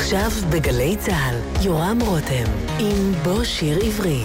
[0.00, 2.44] עכשיו בגלי צה"ל, יורם רותם,
[2.78, 4.24] עם בוא שיר עברי.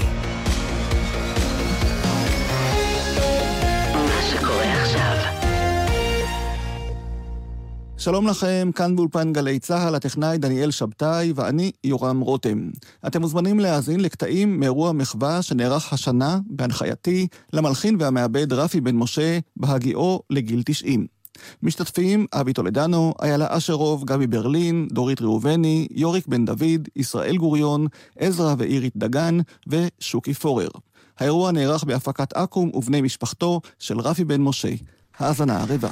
[7.98, 12.70] שלום לכם, כאן באולפן גלי צה"ל, הטכנאי דניאל שבתאי ואני יורם רותם.
[13.08, 20.22] אתם מוזמנים להאזין לקטעים מאירוע מחווה שנערך השנה, בהנחייתי, למלחין והמעבד רפי בן משה, בהגיעו
[20.30, 21.15] לגיל 90.
[21.64, 27.88] משתתפים אבי טולדנו, איילה אשרוב, גבי ברלין, דורית ראובני, יוריק בן דוד, ישראל גוריון,
[28.20, 30.70] עזרא ואירית דגן ושוקי פורר.
[31.20, 34.74] האירוע נערך בהפקת אקו"ם ובני משפחתו של רפי בן משה.
[35.20, 35.90] האזנה ערבה.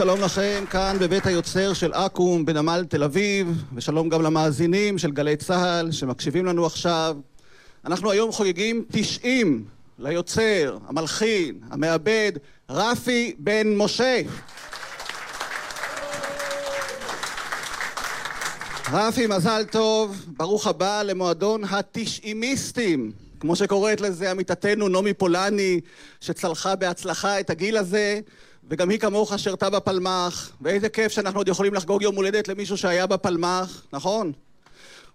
[0.00, 5.36] שלום לכם כאן בבית היוצר של אקו"ם בנמל תל אביב, ושלום גם למאזינים של גלי
[5.36, 7.16] צה"ל שמקשיבים לנו עכשיו.
[7.84, 9.64] אנחנו היום חוגגים 90
[9.98, 12.32] ליוצר, המלחין, המעבד,
[12.70, 14.20] רפי בן משה.
[18.92, 25.80] רפי, מזל טוב, ברוך הבא למועדון התשעימיסטים, כמו שקוראת לזה עמיתתנו נעמי פולני,
[26.20, 28.20] שצלחה בהצלחה את הגיל הזה.
[28.68, 33.06] וגם היא כמוך שירתה בפלמ"ח, ואיזה כיף שאנחנו עוד יכולים לחגוג יום הולדת למישהו שהיה
[33.06, 34.32] בפלמ"ח, נכון?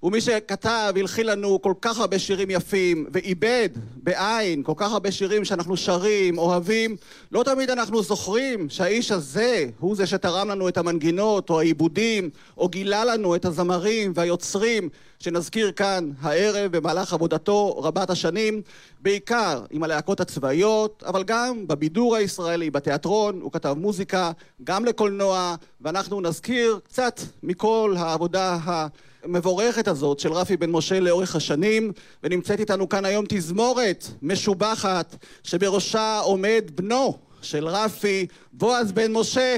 [0.05, 5.45] ומי שכתב, הלחין לנו כל כך הרבה שירים יפים, ואיבד בעין כל כך הרבה שירים
[5.45, 6.95] שאנחנו שרים, אוהבים,
[7.31, 12.69] לא תמיד אנחנו זוכרים שהאיש הזה הוא זה שתרם לנו את המנגינות, או העיבודים, או
[12.69, 14.89] גילה לנו את הזמרים והיוצרים
[15.19, 18.61] שנזכיר כאן הערב במהלך עבודתו רבת השנים,
[19.01, 24.31] בעיקר עם הלהקות הצבאיות, אבל גם בבידור הישראלי, בתיאטרון, הוא כתב מוזיקה,
[24.63, 28.87] גם לקולנוע, ואנחנו נזכיר קצת מכל העבודה ה...
[29.25, 31.91] המבורכת הזאת של רפי בן משה לאורך השנים,
[32.23, 39.57] ונמצאת איתנו כאן היום תזמורת משובחת שבראשה עומד בנו של רפי, בועז בן משה.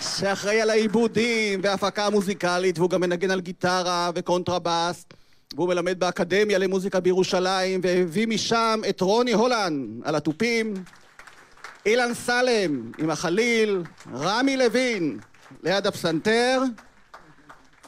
[0.00, 5.04] שאחראי על העיבודים וההפקה המוזיקלית והוא גם מנגן על גיטרה וקונטרבאס
[5.54, 10.74] והוא מלמד באקדמיה למוזיקה בירושלים והביא משם את רוני הולנד על התופים
[11.86, 13.82] אילן סלם עם החליל
[14.14, 15.18] רמי לוין
[15.62, 16.62] ליד הפסנתר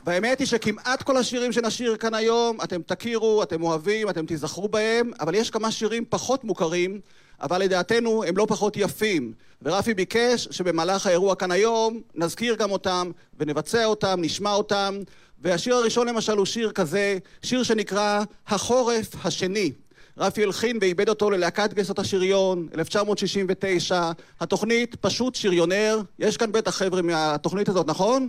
[0.06, 5.10] והאמת היא שכמעט כל השירים שנשיר כאן היום, אתם תכירו, אתם אוהבים, אתם תיזכרו בהם,
[5.20, 7.00] אבל יש כמה שירים פחות מוכרים,
[7.40, 9.32] אבל לדעתנו הם לא פחות יפים.
[9.62, 14.98] ורפי ביקש שבמהלך האירוע כאן היום נזכיר גם אותם ונבצע אותם, נשמע אותם.
[15.42, 19.72] והשיר הראשון למשל הוא שיר כזה, שיר שנקרא החורף השני.
[20.18, 24.10] רפי הלחין ואיבד אותו ללהקת גייסות השריון, 1969.
[24.40, 26.00] התוכנית פשוט שריונר.
[26.18, 28.28] יש כאן בטח חבר'ה מהתוכנית הזאת, נכון?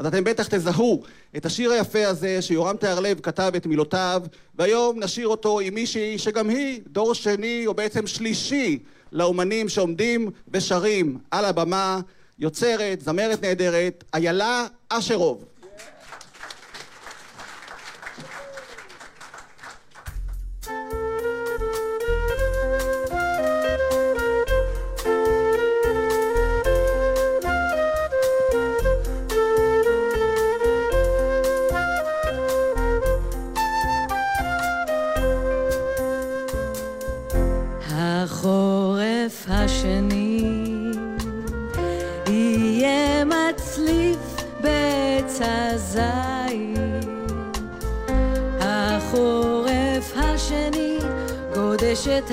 [0.00, 1.02] אז אתם בטח תזהו
[1.36, 4.22] את השיר היפה הזה שיורם תיארלב כתב את מילותיו,
[4.58, 8.78] והיום נשיר אותו עם מישהי שגם היא דור שני, או בעצם שלישי,
[9.12, 12.00] לאומנים שעומדים ושרים על הבמה,
[12.38, 15.44] יוצרת, זמרת נהדרת, איילה אשרוב.
[39.48, 40.92] השני
[42.28, 44.18] יהיה מצליף
[44.60, 46.78] בעץ הזית.
[48.60, 50.98] החורף השני
[51.54, 52.30] גודש את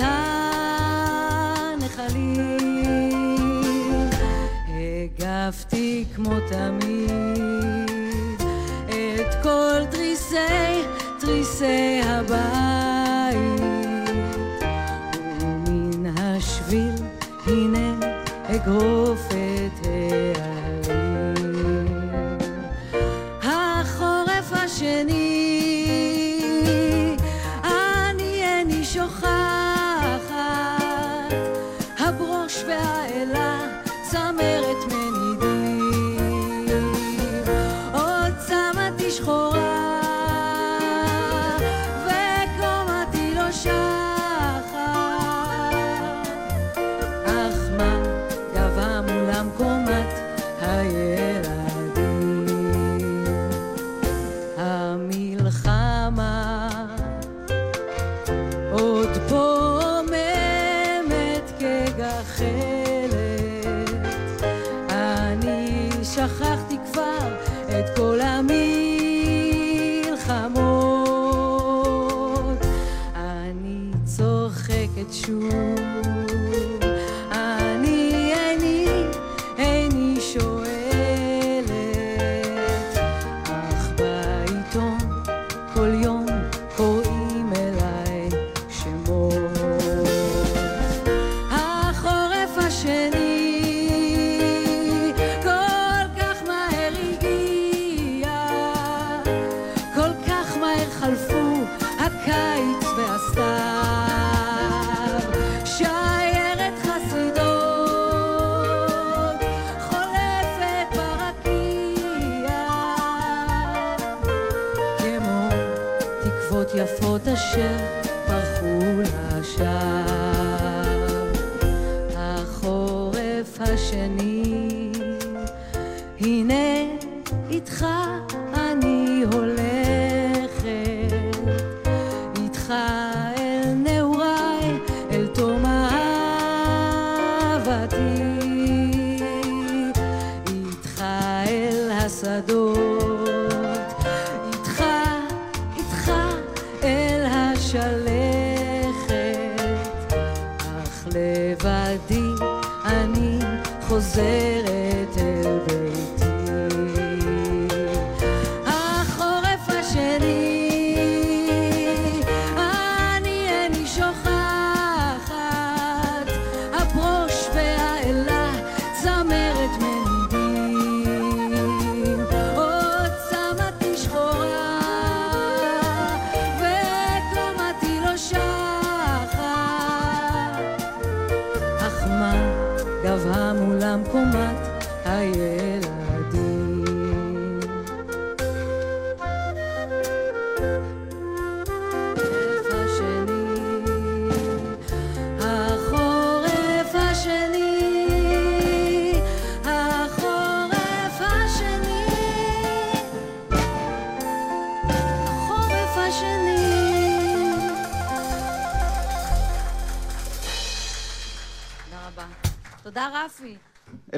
[1.58, 2.18] הנחלים.
[4.68, 7.90] הגבתי כמו תמיד
[8.94, 10.82] את כל תריסי,
[11.20, 12.57] תריסי הבית.
[18.68, 18.97] go.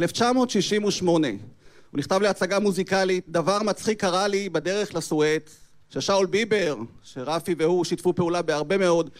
[0.03, 1.29] 1968.
[1.91, 5.51] הוא נכתב להצגה מוזיקלית, דבר מצחיק קרה לי בדרך לסואט,
[5.91, 9.11] ששאול ביבר, שרפי והוא שיתפו פעולה בהרבה מאוד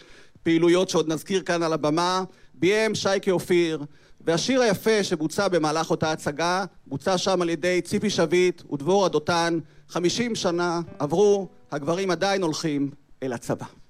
[0.43, 2.23] פעילויות שעוד נזכיר כאן על הבמה,
[2.53, 3.83] ביים שייקה אופיר,
[4.21, 9.59] והשיר היפה שבוצע במהלך אותה הצגה, בוצע שם על ידי ציפי שביט ודבורה דותן.
[9.89, 12.91] 50 שנה עברו, הגברים עדיין הולכים
[13.23, 13.80] אל הצבא.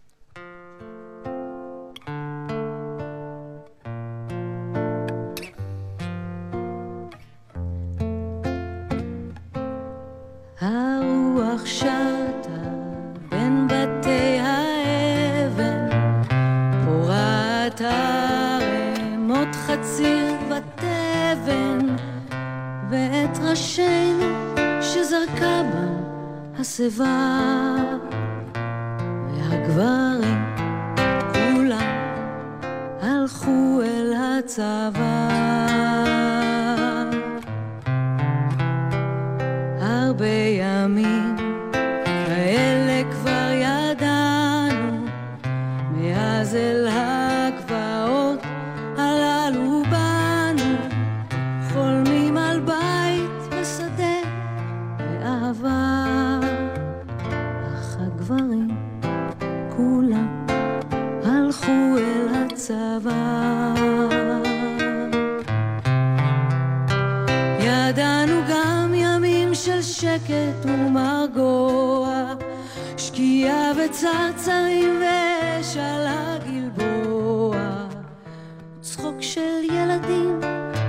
[11.81, 12.61] שטה
[13.29, 15.89] בין בתי האבן,
[16.85, 21.95] פורעת ערמות חציר בתבן,
[22.89, 24.25] ואת ראשינו
[24.81, 26.03] שזרקה בם
[26.59, 27.75] השיבה,
[29.31, 30.55] והגברים
[31.33, 31.91] כולם
[33.01, 35.70] הלכו אל הצבא.
[70.01, 72.33] שקט ומרגוע
[72.97, 77.57] שקיעה וצרצרים ואש על הגלבוע
[78.81, 80.39] צחוק של ילדים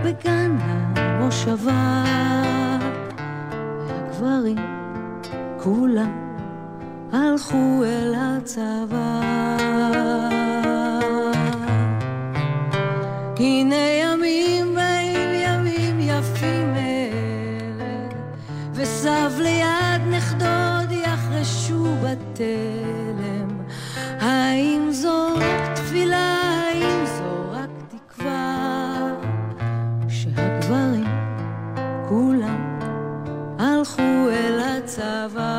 [0.04, 2.04] בגן המושבה.
[3.86, 4.58] והגברים
[5.62, 6.36] כולם
[7.12, 9.20] הלכו אל הצבא.
[13.38, 14.71] הנה ימים
[22.42, 23.58] בתלם
[24.20, 29.12] האם זו רק תפילה, האם זו רק תקווה?
[30.08, 31.04] שהגברים
[32.08, 32.78] כולם
[33.58, 35.51] הלכו אל הצבא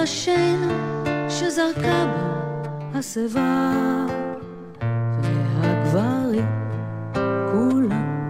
[0.00, 0.74] ראשינו
[1.28, 3.72] שזרקה בה השיבה
[5.22, 6.46] והגברים
[7.52, 8.28] כולם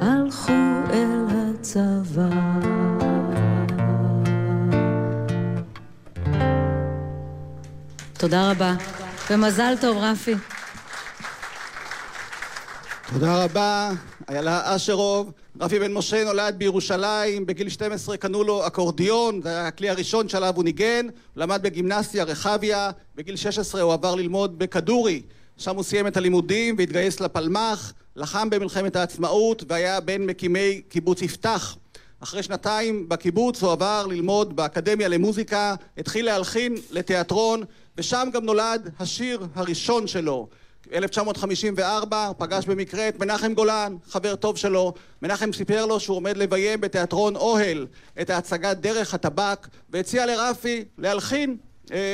[0.00, 0.52] הלכו
[0.92, 2.28] אל הצבא.
[8.18, 8.74] תודה רבה
[9.30, 10.34] ומזל טוב רפי.
[13.12, 13.90] תודה רבה,
[14.28, 15.32] איילה אשרוב.
[15.60, 20.52] רפי בן משה נולד בירושלים, בגיל 12 קנו לו אקורדיון, זה היה הכלי הראשון שעליו
[20.56, 25.22] הוא ניגן, הוא למד בגימנסיה רחביה, בגיל 16 הוא עבר ללמוד בכדורי,
[25.56, 31.76] שם הוא סיים את הלימודים והתגייס לפלמ"ח, לחם במלחמת העצמאות והיה בין מקימי קיבוץ יפתח.
[32.20, 37.62] אחרי שנתיים בקיבוץ הוא עבר ללמוד באקדמיה למוזיקה, התחיל להלחין לתיאטרון,
[37.98, 40.48] ושם גם נולד השיר הראשון שלו.
[40.92, 44.92] 1954 הוא פגש במקרה את מנחם גולן, חבר טוב שלו.
[45.22, 47.86] מנחם סיפר לו שהוא עומד לביים בתיאטרון אוהל
[48.20, 51.56] את ההצגה דרך הטבק, והציע לרפי להלחין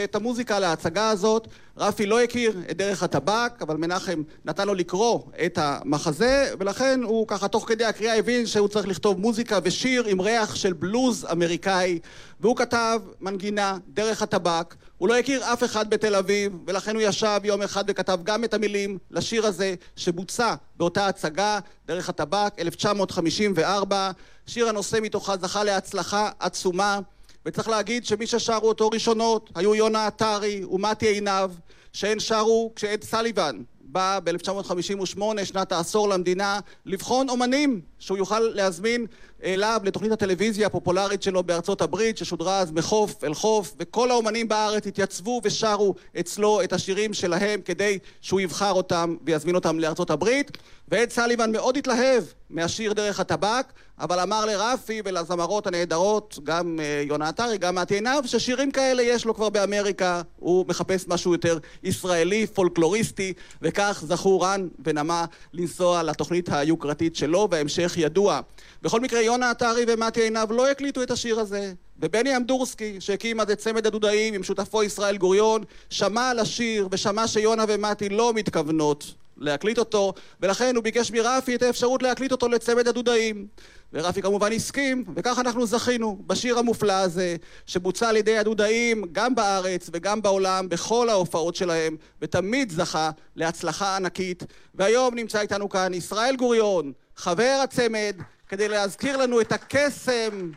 [0.05, 1.49] את המוזיקה להצגה הזאת.
[1.77, 7.29] רפי לא הכיר את דרך הטבק, אבל מנחם נתן לו לקרוא את המחזה, ולכן הוא
[7.29, 11.99] ככה תוך כדי הקריאה הבין שהוא צריך לכתוב מוזיקה ושיר עם ריח של בלוז אמריקאי,
[12.41, 14.75] והוא כתב מנגינה דרך הטבק.
[14.99, 18.55] הוא לא הכיר אף אחד בתל אביב, ולכן הוא ישב יום אחד וכתב גם את
[18.55, 24.11] המילים לשיר הזה שבוצע באותה הצגה, דרך הטבק, 1954.
[24.47, 27.01] שיר הנושא מתוכה זכה להצלחה עצומה.
[27.47, 31.51] וצריך להגיד שמי ששרו אותו ראשונות היו יונה עטרי ומתי עינב
[31.93, 39.07] שהן שרו כשאד סליבן בא ב-1958, שנת העשור למדינה, לבחון אומנים שהוא יוכל להזמין
[39.45, 44.87] אליו לתוכנית הטלוויזיה הפופולרית שלו בארצות הברית ששודרה אז מחוף אל חוף וכל האומנים בארץ
[44.87, 50.59] התייצבו ושרו אצלו את השירים שלהם כדי שהוא יבחר אותם ויזמין אותם לארצות הברית.
[50.89, 57.59] ואד סליבן מאוד התלהב מהשיר דרך הטבק אבל אמר לרפי ולזמרות הנהדרות גם יונה עטרי
[57.59, 60.23] גם מתי עינב ששירים כאלה יש לו כבר באמריקה.
[60.37, 67.95] הוא מחפש משהו יותר ישראלי פולקלוריסטי וכך זכו רן ונמה לנסוע לתוכנית היוקרתית שלו וההמשך
[67.97, 68.41] ידוע.
[68.83, 73.51] בכל מקרה יונה עטרי ומתי עינב לא הקליטו את השיר הזה ובני אמדורסקי שהקים אז
[73.51, 79.15] את צמד הדודאים עם שותפו ישראל גוריון שמע על השיר ושמע שיונה ומתי לא מתכוונות
[79.37, 83.47] להקליט אותו ולכן הוא ביקש מרפי את האפשרות להקליט אותו לצמד הדודאים.
[83.93, 89.91] ורפי כמובן הסכים וכך אנחנו זכינו בשיר המופלא הזה שבוצע על ידי הדודאים גם בארץ
[89.93, 94.43] וגם בעולם בכל ההופעות שלהם ותמיד זכה להצלחה ענקית.
[94.75, 98.17] והיום נמצא איתנו כאן ישראל גוריון חבר הצמד
[98.49, 100.51] כדי להזכיר לנו את הקסם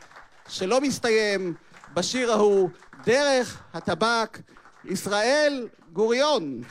[0.47, 1.53] שלא מסתיים
[1.93, 2.69] בשיר ההוא
[3.05, 4.39] דרך הטבק
[4.85, 6.61] ישראל גוריון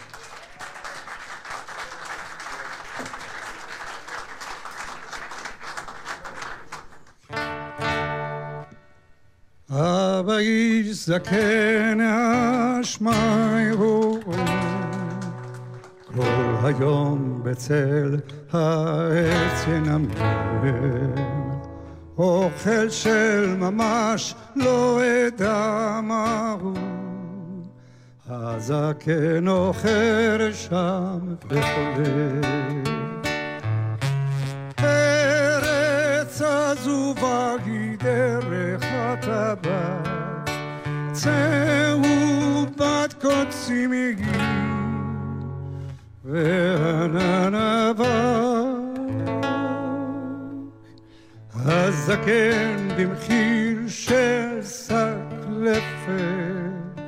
[9.70, 11.98] אבא איש זקן
[12.80, 14.18] אשמיירו
[16.16, 18.16] כל היום בצל
[18.52, 21.14] העץ ינמר
[22.18, 26.74] אוכל של ממש לא אדע מהו.
[28.28, 32.40] הזקן אוכל שם וחולה.
[34.78, 40.50] ארץ עזובה היא דרך הטבעת,
[41.12, 44.16] צהוב בת קוצים היא
[46.30, 48.06] אבק.
[51.54, 57.00] הזקן במחיר של שק לפת,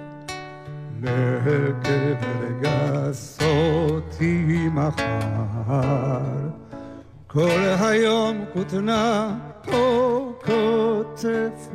[1.03, 6.21] לקבר גסותי מחר.
[7.27, 9.35] כל היום כותנה
[9.69, 11.69] או כותפת,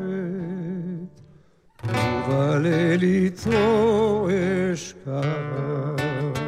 [1.83, 4.27] ובליל יתרו
[4.73, 6.46] אשכח.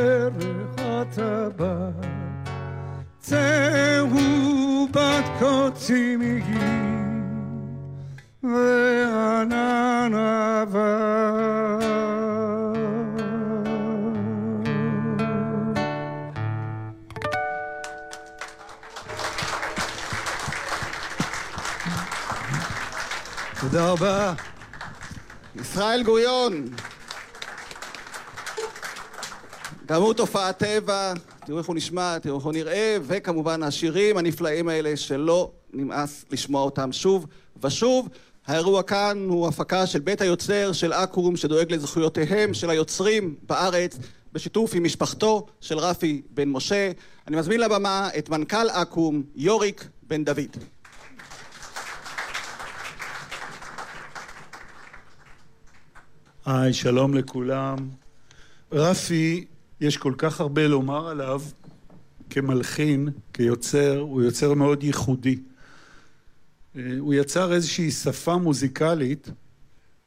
[0.00, 2.06] היא דרך הטבעת,
[3.20, 6.42] צהובת קוצים היא,
[8.42, 10.12] וענן
[10.62, 11.80] אבק.
[23.60, 24.32] תודה רבה.
[25.60, 26.66] ישראל גוריון.
[29.90, 31.12] גם הוא תופעת טבע,
[31.46, 36.62] תראו איך הוא נשמע, תראו איך הוא נראה, וכמובן השירים הנפלאים האלה שלא נמאס לשמוע
[36.62, 37.26] אותם שוב
[37.62, 38.08] ושוב.
[38.46, 43.98] האירוע כאן הוא הפקה של בית היוצר של אקו"ם שדואג לזכויותיהם של היוצרים בארץ
[44.32, 46.90] בשיתוף עם משפחתו של רפי בן משה.
[47.28, 50.56] אני מזמין לבמה את מנכ"ל אקו"ם יוריק בן דוד.
[56.46, 57.76] היי, שלום לכולם.
[58.72, 59.46] רפי,
[59.80, 61.42] יש כל כך הרבה לומר עליו
[62.30, 65.38] כמלחין, כיוצר, הוא יוצר מאוד ייחודי.
[66.76, 69.30] אה, הוא יצר איזושהי שפה מוזיקלית.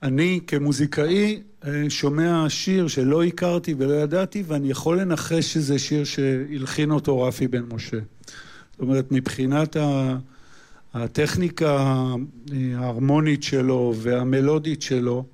[0.04, 6.92] אני כמוזיקאי אה, שומע שיר שלא הכרתי ולא ידעתי, ואני יכול לנחש שזה שיר שהלחין
[6.92, 8.00] אותו רפי בן משה.
[8.72, 9.78] זאת אומרת, מבחינת.
[10.94, 11.96] הטכניקה
[12.78, 15.26] ההרמונית שלו והמלודית שלו,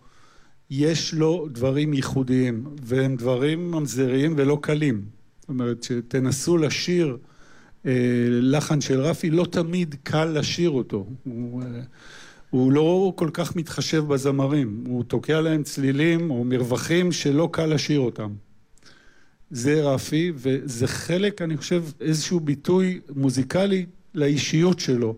[0.69, 5.05] יש לו דברים ייחודיים, והם דברים ממזריים ולא קלים.
[5.39, 7.17] זאת אומרת, שתנסו לשיר
[7.86, 7.91] אה,
[8.29, 11.08] לחן של רפי, לא תמיד קל לשיר אותו.
[11.23, 11.82] הוא, אה,
[12.49, 17.99] הוא לא כל כך מתחשב בזמרים, הוא תוקע להם צלילים או מרווחים שלא קל לשיר
[17.99, 18.34] אותם.
[19.51, 25.17] זה רפי, וזה חלק, אני חושב, איזשהו ביטוי מוזיקלי לאישיות שלו.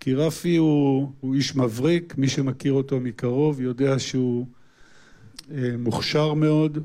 [0.00, 4.46] כי רפי הוא, הוא איש מבריק, מי שמכיר אותו מקרוב יודע שהוא
[5.78, 6.78] מוכשר מאוד.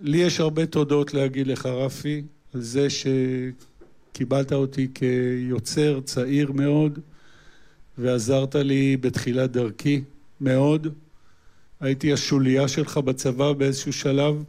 [0.00, 2.22] לי יש הרבה תודות להגיד לך, רפי,
[2.54, 6.98] על זה שקיבלת אותי כיוצר צעיר מאוד,
[7.98, 10.02] ועזרת לי בתחילת דרכי
[10.40, 10.86] מאוד.
[11.80, 14.44] הייתי השוליה שלך בצבא באיזשהו שלב,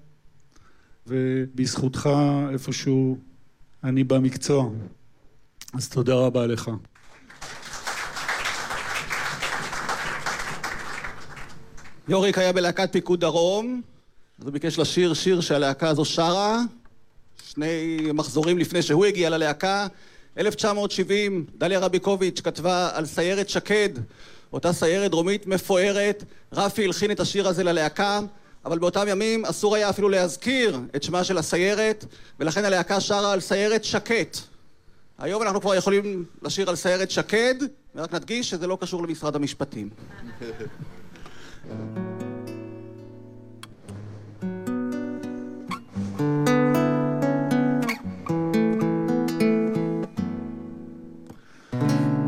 [1.07, 2.09] ובזכותך
[2.53, 3.17] איפשהו
[3.83, 4.69] אני במקצוע.
[5.73, 6.71] אז תודה רבה לך.
[12.09, 13.81] יוריק היה בלהקת פיקוד דרום,
[14.39, 16.61] אז הוא ביקש לשיר שיר שהלהקה הזו שרה,
[17.43, 19.87] שני מחזורים לפני שהוא הגיע ללהקה.
[20.37, 23.89] 1970, דליה רביקוביץ' כתבה על סיירת שקד,
[24.53, 28.19] אותה סיירת דרומית מפוארת, רפי הלחין את השיר הזה ללהקה,
[28.65, 32.05] אבל באותם ימים אסור היה אפילו להזכיר את שמה של הסיירת,
[32.39, 34.37] ולכן הלהקה שרה על סיירת שקט.
[35.17, 37.55] היום אנחנו כבר יכולים לשיר על סיירת שקד,
[37.95, 39.89] ורק נדגיש שזה לא קשור למשרד המשפטים.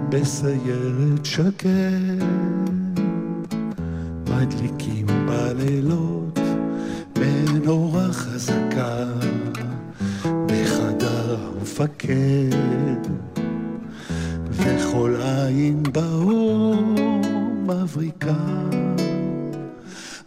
[0.10, 1.68] בסיירת שקט,
[4.30, 6.40] מדליקים בלילות
[7.20, 9.06] מנורה חזקה
[10.46, 13.02] בחדר המפקד,
[14.52, 16.76] וכל עין באור
[17.64, 18.36] מבריקה.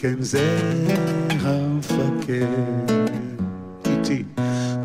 [0.00, 0.58] כן זה
[1.40, 2.46] המפקד.
[3.86, 4.24] איתי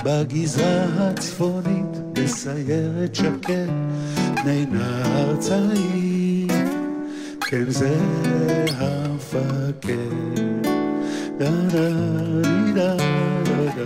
[0.06, 3.69] בגזרה הצפונית בסיירת שקד,
[4.43, 6.47] בני נער צעיר,
[7.41, 7.97] כן זה
[8.78, 9.93] המפקד.
[11.38, 11.89] דה דה
[12.73, 12.97] דה
[13.56, 13.84] דה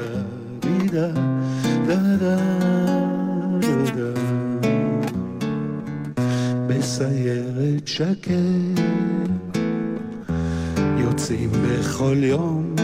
[0.92, 1.12] דה
[1.88, 2.38] דה
[3.96, 4.12] דה
[6.68, 8.77] בסיירת שקט
[11.30, 12.76] יוצאים בכל יום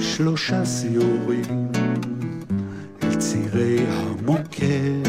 [0.00, 1.68] שלושה סיורים
[3.02, 5.08] אל צירי המוקד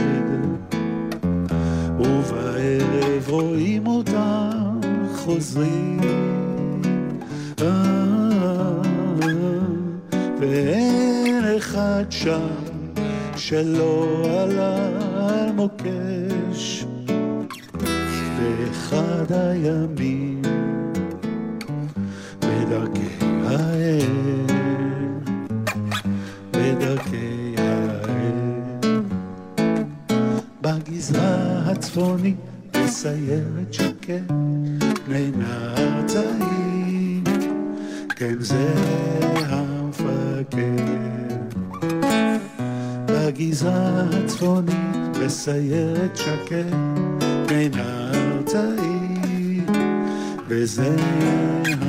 [2.00, 4.80] ובערב רואים אותם
[5.16, 6.00] חוזרים.
[10.40, 12.48] ואין אחד שם
[13.36, 14.78] שלא עלה
[15.30, 16.86] על מוקש.
[18.38, 20.39] באחד הימים
[22.70, 24.46] בדרכי האל,
[26.52, 29.02] בדרכי האל.
[30.62, 32.38] בגזרה הצפונית
[32.74, 34.32] בסיירת שקט,
[35.08, 37.24] בני נער צעיר,
[38.10, 38.74] כן זה
[39.36, 40.60] המפקד.
[43.06, 46.76] בגזרה הצפונית בסיירת שקט,
[47.48, 49.64] בני נער צעיר,
[50.48, 50.96] וזה
[51.66, 51.89] המפקד.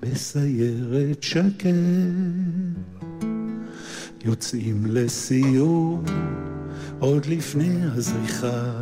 [0.00, 1.64] בסיירת שקט
[4.24, 6.02] יוצאים לסיור
[6.98, 8.80] עוד לפני הזריחה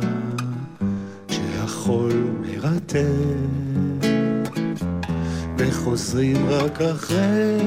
[1.27, 3.05] כשהחול מרטט
[5.57, 7.57] וחוזרים רק אחרי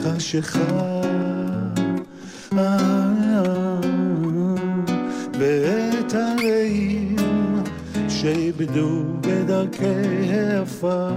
[0.00, 0.95] חשיכה
[5.38, 7.16] ואת הרעים
[8.08, 11.12] שאיבדו בדרכי העפר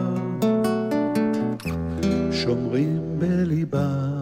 [2.32, 4.19] שומרים בליבם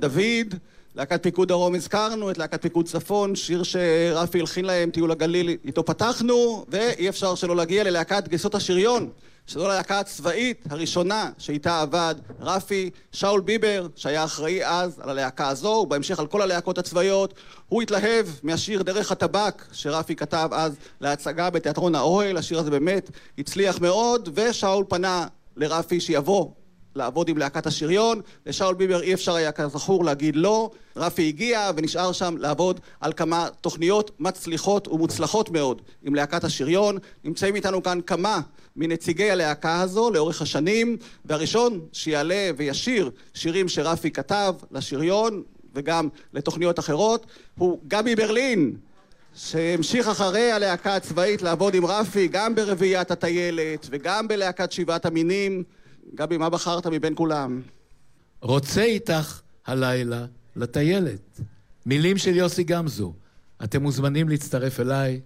[0.00, 0.54] דוד.
[0.94, 5.84] להקת פיקוד דרום הזכרנו, את להקת פיקוד צפון, שיר שרפי הלחין להם, טיול הגליל, איתו
[5.84, 9.08] פתחנו, ואי אפשר שלא להגיע ללהקת גייסות השריון,
[9.46, 15.68] שזו הלהקה הצבאית הראשונה שאיתה עבד רפי, שאול ביבר, שהיה אחראי אז על הלהקה הזו,
[15.68, 17.34] ובהמשך על כל הלהקות הצבאיות.
[17.68, 23.80] הוא התלהב מהשיר דרך הטבק, שרפי כתב אז להצגה בתיאטרון האוהל, השיר הזה באמת הצליח
[23.80, 26.48] מאוד, ושאול פנה לרפי שיבוא
[26.94, 32.12] לעבוד עם להקת השריון, לשאול ביבר אי אפשר היה כזכור להגיד לא, רפי הגיע ונשאר
[32.12, 36.98] שם לעבוד על כמה תוכניות מצליחות ומוצלחות מאוד עם להקת השריון.
[37.24, 38.40] נמצאים איתנו כאן כמה
[38.76, 45.42] מנציגי הלהקה הזו לאורך השנים, והראשון שיעלה וישיר שירים שרפי כתב לשריון
[45.74, 47.26] וגם לתוכניות אחרות
[47.58, 48.76] הוא גבי ברלין.
[49.34, 55.62] שהמשיך אחרי הלהקה הצבאית לעבוד עם רפי גם ברביעיית הטיילת וגם בלהקת שבעת המינים.
[56.14, 57.62] גבי, מה בחרת מבין כולם?
[58.40, 61.40] רוצה איתך הלילה לטיילת.
[61.86, 63.12] מילים של יוסי גמזו.
[63.64, 65.20] אתם מוזמנים להצטרף אליי.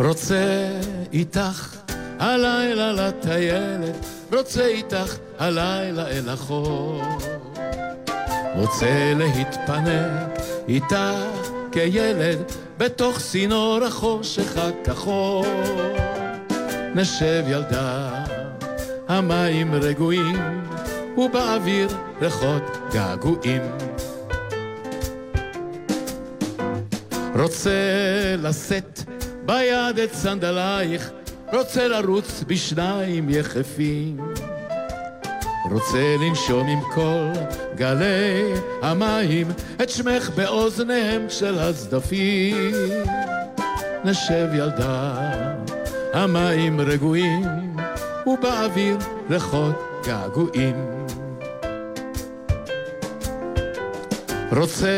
[0.00, 0.70] רוצה
[1.12, 1.76] איתך
[2.18, 7.02] הלילה לטיילת, רוצה איתך הלילה אל החור.
[8.60, 11.30] רוצה להתפנק איתה
[11.72, 12.38] כילד
[12.78, 15.46] בתוך צינור החושך הכחול.
[16.94, 18.24] נשב ילדה,
[19.08, 20.62] המים רגועים,
[21.16, 21.88] ובאוויר
[22.20, 23.62] ריחות געגועים.
[27.34, 27.70] רוצה
[28.38, 29.00] לשאת
[29.46, 31.10] ביד את סנדלייך,
[31.52, 34.20] רוצה לרוץ בשניים יחפים.
[35.64, 37.40] רוצה לנשום עם כל
[37.74, 39.48] גלי המים
[39.82, 42.72] את שמך באוזניהם של הצדפים.
[44.04, 45.30] נשב ילדה,
[46.12, 47.44] המים רגועים,
[48.26, 48.96] ובאוויר
[49.30, 51.06] ריחות געגועים.
[54.56, 54.90] רוצה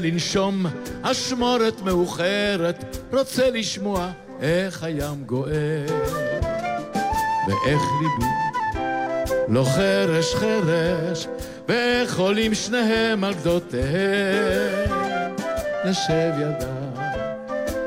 [0.00, 0.66] לנשום
[1.02, 5.86] אשמורת מאוחרת, רוצה לשמוע איך הים גוער,
[7.46, 8.35] ואיך ליבי
[9.48, 11.26] לא חרש חרש,
[11.68, 14.90] ואיך עולים שניהם על גדותיהם.
[15.84, 17.02] נשב ידה,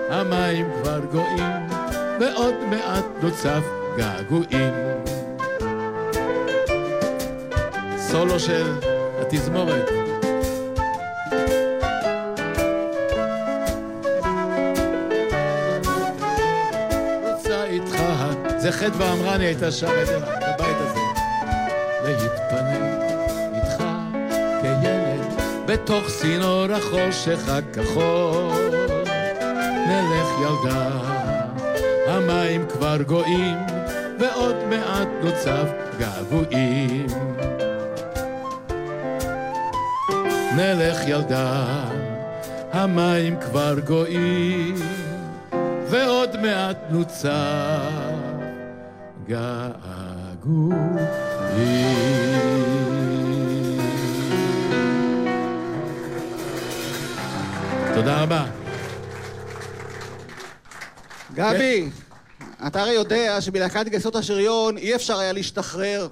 [0.09, 1.69] המים כבר גואים,
[2.19, 3.63] ועוד מעט נוצף
[3.97, 4.73] געגועים.
[7.97, 8.73] סולו של
[9.21, 9.89] התזמורת.
[17.23, 17.95] רוצה איתך,
[18.57, 20.48] זה חטא ואמרני הייתה בבית הזה.
[25.69, 28.69] בתוך צינור החושך הכחול.
[29.87, 30.89] נלך ילדה,
[32.07, 33.57] המים כבר גואים,
[34.19, 35.65] ועוד מעט נוצב
[35.99, 37.07] געגועים.
[40.55, 41.63] נלך ילדה,
[42.71, 44.75] המים כבר גואים,
[45.89, 47.29] ועוד מעט נוצב
[49.27, 51.18] געגועים.
[58.09, 58.45] תודה רבה.
[61.33, 61.89] גבי,
[62.67, 66.07] אתה הרי יודע שבלהקת גייסות השריון אי אפשר היה להשתחרר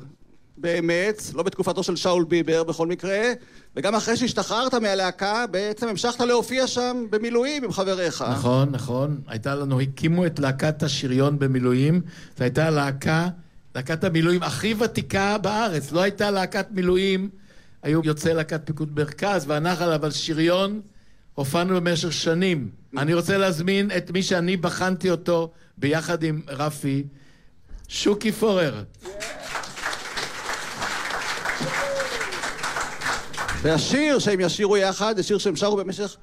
[0.57, 3.33] באמת, לא בתקופתו של שאול ביבר בכל מקרה,
[3.75, 8.25] וגם אחרי שהשתחררת מהלהקה, בעצם המשכת להופיע שם במילואים עם חבריך.
[8.31, 9.21] נכון, נכון.
[9.27, 12.01] הייתה לנו, הקימו את להקת השריון במילואים,
[12.37, 13.27] זו הייתה להקה,
[13.75, 15.91] להקת המילואים הכי ותיקה בארץ.
[15.91, 17.29] לא הייתה להקת מילואים,
[17.83, 20.81] היו יוצאי להקת פיקוד מרכז והנחל, אבל שריון
[21.37, 22.69] הופענו במשך שנים.
[22.97, 27.03] אני רוצה להזמין את מי שאני בחנתי אותו ביחד עם רפי,
[27.87, 28.83] שוקי פורר.
[33.61, 36.15] והשיר שהם ישירו יחד, זה שיר שהם שרו במשך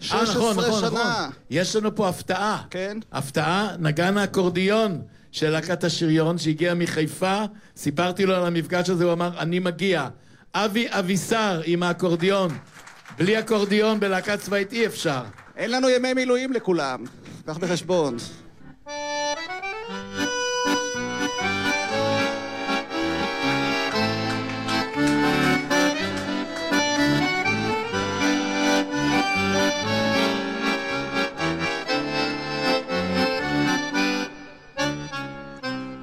[0.00, 0.88] 16 אה, נכון, נכון, שנה.
[0.88, 1.30] נכון.
[1.50, 2.62] יש לנו פה הפתעה.
[2.70, 2.98] כן.
[3.12, 7.44] הפתעה, נגן האקורדיון של להקת השריון שהגיע מחיפה.
[7.76, 10.08] סיפרתי לו על המפגש הזה, הוא אמר, אני מגיע.
[10.54, 12.58] אבי אבישר עם האקורדיון.
[13.18, 15.22] בלי אקורדיון בלהקה צבאית אי אפשר.
[15.56, 17.04] אין לנו ימי מילואים לכולם,
[17.46, 18.16] קח בחשבון.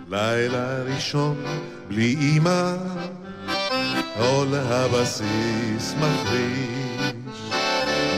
[0.10, 1.46] לילה ראשון
[1.88, 2.76] בלי אמא,
[4.16, 6.89] עול הבסיס מחריש,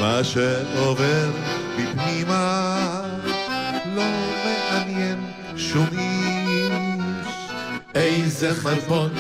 [0.02, 1.30] מה שעובר
[1.78, 3.02] בפנימה
[3.96, 4.04] לא
[4.46, 5.18] מעניין
[5.58, 6.72] שום איש.
[7.96, 9.14] איזה חלבון,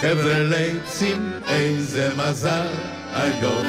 [0.00, 2.66] חבר'ה ליצים, איזה מזל
[3.14, 3.66] היום.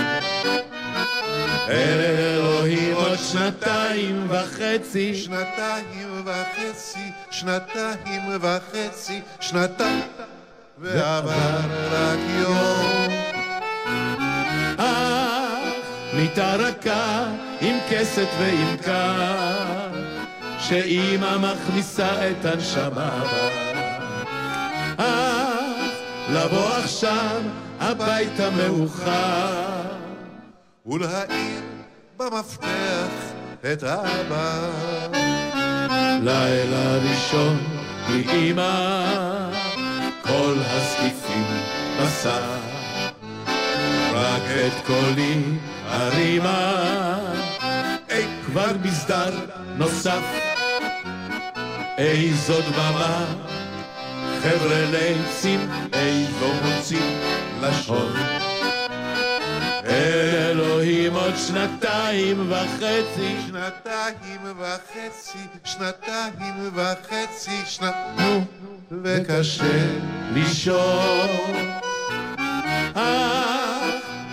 [1.70, 10.04] אלוהים עוד שנתיים וחצי, שנתיים וחצי, שנתיים וחצי, שנתיים,
[10.78, 11.60] ועבר
[11.92, 13.33] רק יום.
[16.16, 17.26] מיטה רכה
[17.62, 19.90] עם כסת ועם קר,
[20.60, 23.74] שאימא מכניסה את הנשמה בה.
[26.30, 27.42] לבוא עכשיו
[27.80, 29.82] הביתה מאוחר,
[30.86, 31.62] ולהאיר
[32.18, 33.14] במפתח
[33.62, 34.70] את אבא.
[36.22, 37.58] לילה ראשון
[38.08, 38.96] בלי אימא,
[40.22, 41.46] כל הסעיפים
[42.02, 42.58] בשר.
[44.14, 45.44] רק את קולי
[45.94, 47.20] הרימה,
[48.10, 49.34] אי כבר מסדר
[49.78, 50.24] נוסף,
[51.98, 53.26] איזו דממה,
[54.44, 57.20] חבר'ה ליצים, איזו מוציא
[57.62, 58.14] לשון.
[59.86, 68.46] אלוהים עוד שנתיים וחצי, שנתיים וחצי, שנתיים וחצי, שנתיים
[68.92, 69.86] וקשה
[70.34, 71.30] לישון.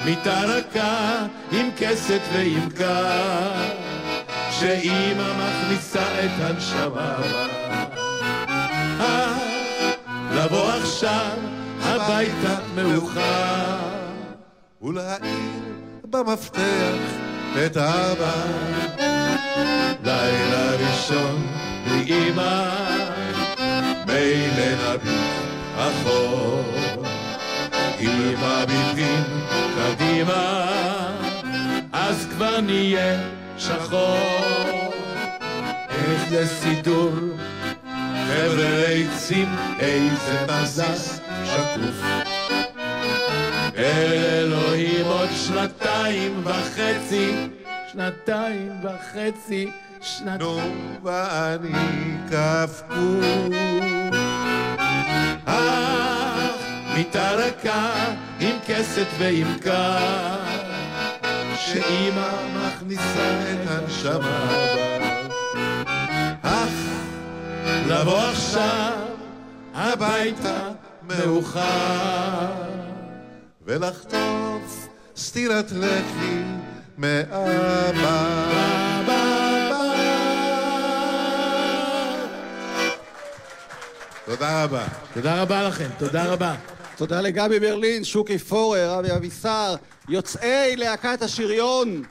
[0.05, 3.53] מיטה רכה עם כסת ועם קר,
[4.51, 7.17] שאימא מכניסה את הנשמה.
[8.99, 9.39] אך
[10.35, 11.37] לבוא עכשיו
[11.83, 13.77] הביתה מאוחר.
[14.83, 15.51] ולהאיר
[16.05, 17.01] במפתח
[17.67, 18.33] את אבא.
[20.05, 21.47] לילה ראשון
[21.85, 22.71] בלי אמא,
[24.07, 25.31] מילא נביט
[25.77, 26.63] אחור.
[28.01, 29.25] אם מביטים
[29.77, 30.67] קדימה,
[31.93, 33.21] אז כבר נהיה
[33.59, 34.91] שחור.
[35.91, 37.13] איך לסידור
[38.27, 38.61] חבל
[38.95, 39.49] עצים,
[39.81, 42.05] איזה מזס שקוף.
[43.77, 47.35] אלוהים עוד שנתיים וחצי,
[47.93, 50.39] שנתיים וחצי, שנתיים.
[50.41, 50.61] נו,
[51.03, 53.51] ואני קפקוף.
[56.95, 58.05] מיטה רכה
[58.41, 60.37] עם כסת ועם קר,
[61.57, 64.51] שאימא מכניסה את הנשמה
[66.43, 66.73] אך
[67.87, 68.93] לבוא עכשיו
[69.75, 70.69] הביתה
[71.03, 72.71] מאוחר.
[73.65, 76.43] ולחטוף סטירת לחי
[76.99, 78.51] מאבא.
[84.27, 84.85] תודה רבה.
[85.15, 86.55] תודה רבה לכם, תודה רבה.
[87.01, 89.75] תודה לגבי ברלין, שוקי פורר, אבי אבישר,
[90.09, 92.03] יוצאי להקת השריון,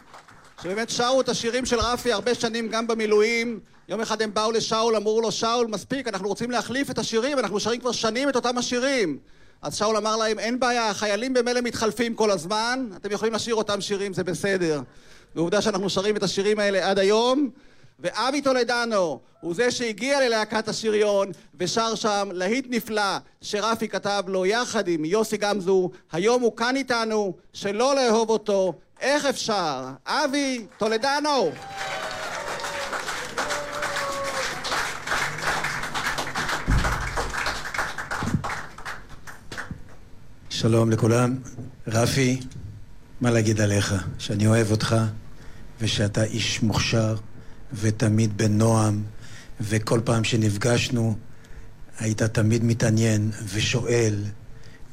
[0.64, 3.60] שבאמת שרו את השירים של רפי הרבה שנים גם במילואים.
[3.88, 7.60] יום אחד הם באו לשאול, אמרו לו, שאול, מספיק, אנחנו רוצים להחליף את השירים, אנחנו
[7.60, 9.18] שרים כבר שנים את אותם השירים.
[9.62, 13.82] אז שאול אמר להם, אין בעיה, החיילים במילא מתחלפים כל הזמן, אתם יכולים לשיר אותם
[13.82, 14.82] שירים, זה בסדר.
[15.36, 17.50] ועובדה שאנחנו שרים את השירים האלה עד היום,
[18.00, 24.88] ואבי טולדנו הוא זה שהגיע ללהקת השריון ושר שם להיט נפלא שרפי כתב לו יחד
[24.88, 29.84] עם יוסי גמזו, היום הוא כאן איתנו, שלא לאהוב אותו, איך אפשר?
[30.06, 31.52] אבי טולדנו!
[40.50, 41.36] שלום לכולם.
[41.88, 42.40] רפי,
[43.22, 43.94] מה להגיד עליך?
[44.20, 44.96] שאני אוהב אותך,
[45.80, 47.16] ושאתה איש מוכשר,
[47.74, 49.04] ותמיד בנועם,
[49.62, 51.18] וכל פעם שנפגשנו,
[52.00, 54.24] היית תמיד מתעניין ושואל,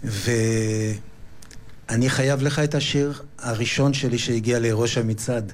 [0.05, 0.51] ואני
[2.09, 5.53] חייב לך את השיר הראשון שלי שהגיע לראש המצעד.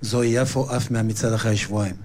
[0.00, 1.96] זוהי יפו עף מהמצעד אחרי שבועיים.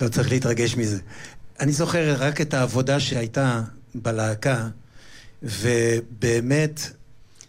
[0.00, 0.98] לא צריך להתרגש מזה.
[1.60, 3.62] אני זוכר רק את העבודה שהייתה
[3.94, 4.68] בלהקה,
[5.42, 6.80] ובאמת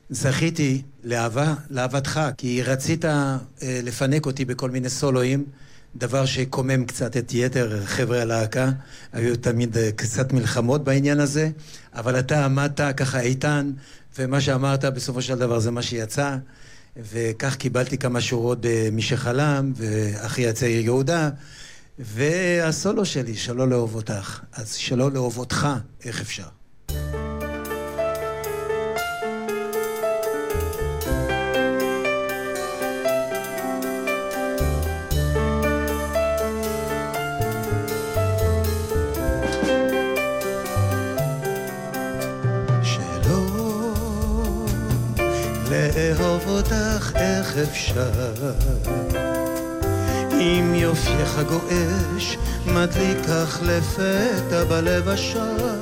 [0.10, 5.46] זכיתי לאהבה, לאהבתך, כי רצית אה, לפנק אותי בכל מיני סולואים,
[5.96, 8.72] דבר שקומם קצת את יתר חבר'ה הלהקה.
[9.14, 11.50] היו תמיד אה, קצת מלחמות בעניין הזה,
[11.94, 13.72] אבל אתה עמדת ככה איתן,
[14.18, 16.38] ומה שאמרת בסופו של דבר זה מה שיצא.
[16.98, 21.30] וכך קיבלתי כמה שורות במי שחלם, ואחי הצעיר יהודה,
[22.00, 24.40] והסולו שלי, שלא לאהוב אותך.
[24.54, 25.68] אז שלא לאהוב אותך,
[26.06, 26.59] איך אפשר?
[47.64, 48.10] אפשר?
[50.32, 53.30] אם יופייך גועש, מדליק
[53.62, 55.82] לפתע בלב השער,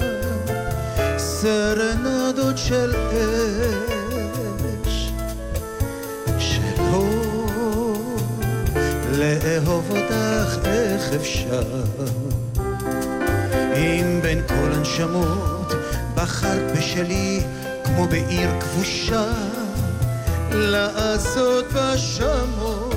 [1.18, 2.96] סרנדות של
[4.88, 5.12] אש.
[6.40, 7.10] שלא
[9.12, 11.84] לאהוב אותך, איך אפשר?
[13.76, 15.74] אם בין כל הנשמות
[16.16, 17.42] בחרת בשלי
[17.84, 19.47] כמו בעיר כבושה
[20.58, 22.96] לעשות בשמות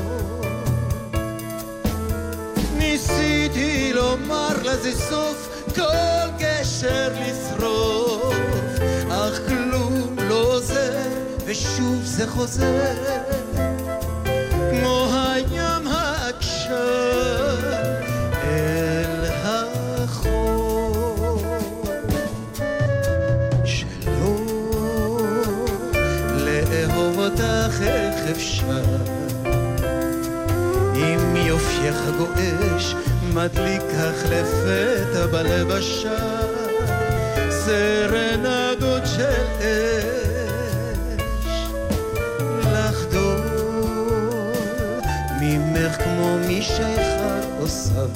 [2.77, 8.35] ניסיתי לומר לזה סוף כל גשר לשרוף.
[9.11, 10.93] אך כלום לא עוזר
[11.45, 12.95] ושוב זה חוזר
[31.81, 32.95] אם יופייך גועש
[33.35, 36.49] מדליק כך לפתע בלב השער
[37.51, 41.67] סרנדות של אש.
[42.73, 43.41] לחדור
[45.41, 48.09] ממך כמו משייכה או סם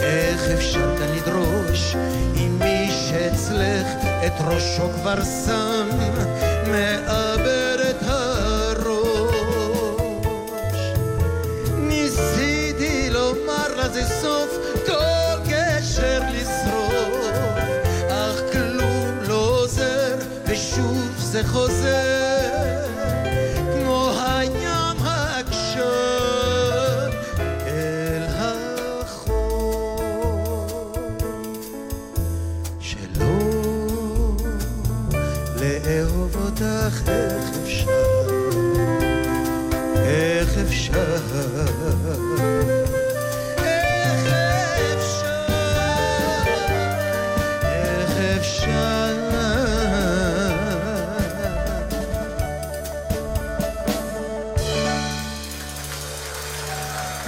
[0.00, 1.94] איך אפשר כאן לדרוש
[2.36, 3.86] אם מי שאצלך
[4.26, 5.88] את ראשו כבר שם
[6.70, 7.27] מעבר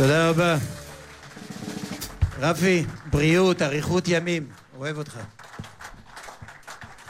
[0.01, 0.57] תודה רבה.
[2.39, 4.49] רפי, בריאות, אריכות ימים.
[4.79, 5.19] אוהב אותך.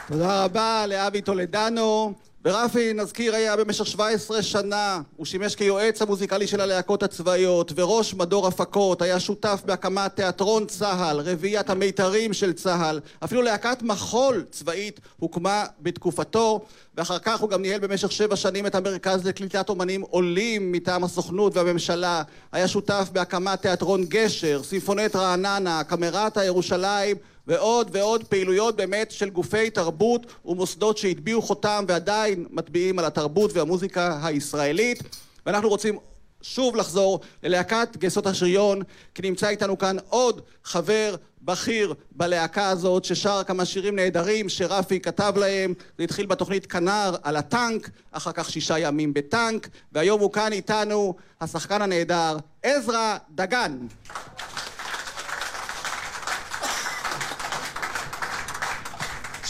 [0.07, 2.13] תודה רבה לאבי טולדנו.
[2.45, 8.47] ורפי, נזכיר, היה במשך 17 שנה, הוא שימש כיועץ המוזיקלי של הלהקות הצבאיות וראש מדור
[8.47, 15.65] הפקות, היה שותף בהקמת תיאטרון צה"ל, רביעיית המיתרים של צה"ל, אפילו להקת מחול צבאית הוקמה
[15.81, 16.61] בתקופתו,
[16.97, 21.57] ואחר כך הוא גם ניהל במשך שבע שנים את המרכז לקליטת אומנים עולים מטעם הסוכנות
[21.57, 27.17] והממשלה, היה שותף בהקמת תיאטרון גשר, סימפונט רעננה, קמרטה ירושלים
[27.51, 34.19] ועוד ועוד פעילויות באמת של גופי תרבות ומוסדות שהטביעו חותם ועדיין מטביעים על התרבות והמוזיקה
[34.23, 35.03] הישראלית.
[35.45, 35.97] ואנחנו רוצים
[36.41, 38.81] שוב לחזור ללהקת גייסות השריון
[39.15, 45.33] כי נמצא איתנו כאן עוד חבר בכיר בלהקה הזאת ששר כמה שירים נהדרים שרפי כתב
[45.37, 45.73] להם.
[45.97, 51.15] זה התחיל בתוכנית כנר על הטנק אחר כך שישה ימים בטנק והיום הוא כאן איתנו
[51.41, 53.77] השחקן הנהדר עזרא דגן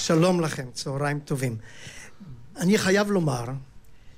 [0.01, 1.57] שלום לכם, צהריים טובים.
[2.57, 3.45] אני חייב לומר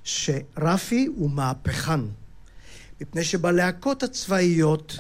[0.04, 2.00] שרפי הוא מהפכן,
[3.02, 4.98] מפני שבלהקות הצבאיות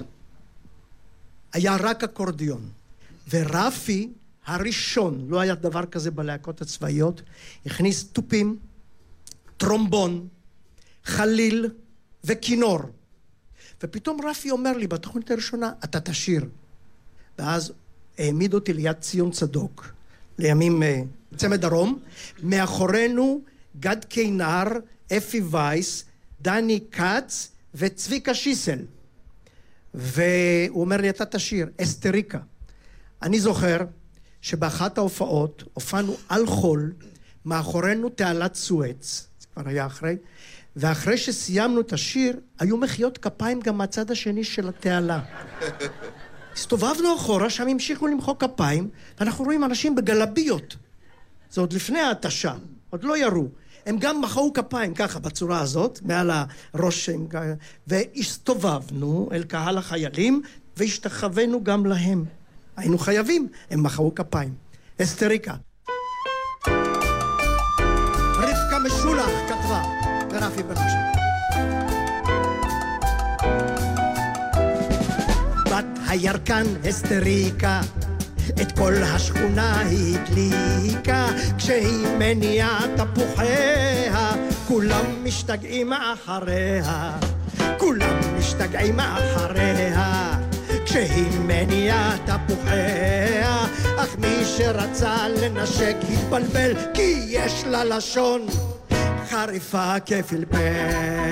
[1.53, 2.69] היה רק אקורדיון,
[3.29, 4.13] ורפי
[4.45, 7.21] הראשון, לא היה דבר כזה בלהקות הצבאיות,
[7.65, 8.59] הכניס תופים,
[9.57, 10.27] טרומבון,
[11.05, 11.69] חליל
[12.23, 12.79] וכינור.
[13.83, 16.45] ופתאום רפי אומר לי בתוכנית הראשונה, אתה תשיר.
[17.39, 17.73] ואז
[18.17, 19.93] העמיד אותי ליד ציון צדוק.
[20.39, 21.01] לימים אה,
[21.37, 21.99] צמד דרום,
[22.43, 23.41] מאחורינו
[23.79, 24.63] גד קינר,
[25.17, 26.05] אפי וייס,
[26.41, 28.79] דני כץ וצביקה שיסל.
[29.93, 32.39] והוא אומר לי, אתה תשיר, אסתריקה.
[33.21, 33.77] אני זוכר
[34.41, 36.93] שבאחת ההופעות הופענו על חול,
[37.45, 40.15] מאחורינו תעלת סואץ, זה כבר היה אחרי,
[40.75, 45.21] ואחרי שסיימנו את השיר, היו מחיאות כפיים גם מהצד השני של התעלה.
[46.53, 48.89] הסתובבנו אחורה, שם המשיכו למחוא כפיים,
[49.19, 50.75] ואנחנו רואים אנשים בגלביות.
[51.51, 52.53] זה עוד לפני ההתשה,
[52.89, 53.47] עוד לא ירו.
[53.85, 56.31] הם גם מחאו כפיים ככה, בצורה הזאת, מעל
[56.73, 57.09] הראש,
[57.87, 60.41] והסתובבנו אל קהל החיילים,
[60.77, 62.25] והשתחווינו גם להם.
[62.77, 64.53] היינו חייבים, הם מחאו כפיים.
[65.01, 65.53] אסתריקה.
[68.37, 69.81] רבקה משולח כתבה,
[70.31, 70.63] ורפי.
[70.63, 70.77] בת
[76.13, 77.81] הירקן אסתריקה
[78.61, 81.27] את כל השכונה הדליקה.
[81.57, 84.31] כשהיא מניעה תפוחיה
[84.67, 87.11] כולם משתגעים אחריה.
[87.77, 90.31] כולם משתגעים אחריה.
[90.85, 93.65] כשהיא מניעה תפוחיה
[93.97, 98.47] אך מי שרצה לנשק התבלבל כי יש לה לשון
[99.29, 101.22] חריפה כפלפל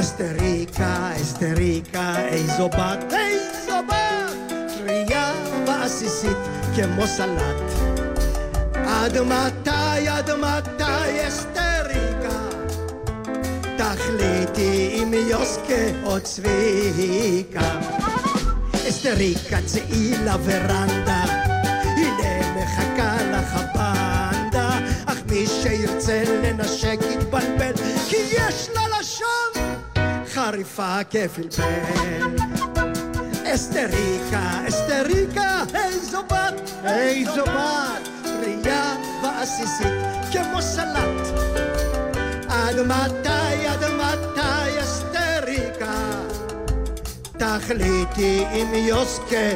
[0.00, 5.32] אסתריקה, אסתריקה, איזו בת, איזו בת, טריה
[5.66, 6.36] ועסיסית
[6.76, 7.62] כמו סלט.
[8.74, 12.38] עד מתי, עד מתי, אסתריקה?
[13.76, 17.80] תחליטי אם יוסקה או צביקה.
[18.88, 21.24] אסתריקה, צאי לוורנדה,
[21.96, 27.72] הנה מחכה לך הבנדה, אך מי שירצה לנשק יתבלבל,
[28.08, 28.87] כי יש לה
[30.48, 31.62] חריפה כפלפל.
[33.54, 39.92] אסתריקה, אסתריקה, איזו בת, איזו בת, טריה ועסיסית
[40.32, 41.38] כמו סלט.
[42.48, 46.20] עד מתי, עד מתי, אסתריקה?
[47.38, 49.50] תחליטי אם יוסקה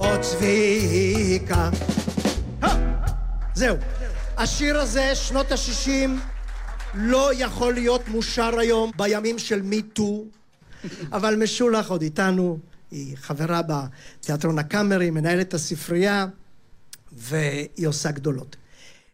[0.00, 1.70] או צביקה.
[3.54, 3.76] זהו.
[4.36, 6.31] השיר הזה, שנות ה-60,
[6.94, 10.24] לא יכול להיות מושר היום בימים של מיטו,
[11.12, 12.58] אבל משולח עוד איתנו,
[12.90, 16.26] היא חברה בתיאטרון הקאמרי, מנהלת הספרייה,
[17.12, 18.56] והיא עושה גדולות.